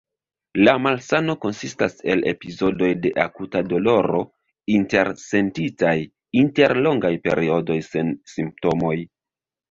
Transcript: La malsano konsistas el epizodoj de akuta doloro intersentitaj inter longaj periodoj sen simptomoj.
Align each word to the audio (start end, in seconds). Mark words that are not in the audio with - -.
La 0.67 0.71
malsano 0.83 1.33
konsistas 1.41 1.97
el 2.13 2.23
epizodoj 2.29 2.87
de 3.03 3.11
akuta 3.23 3.61
doloro 3.73 4.21
intersentitaj 4.77 5.93
inter 6.41 6.73
longaj 6.87 7.13
periodoj 7.29 7.77
sen 7.89 8.11
simptomoj. 8.33 8.95